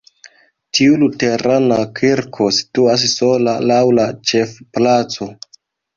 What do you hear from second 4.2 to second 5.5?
ĉefplaco.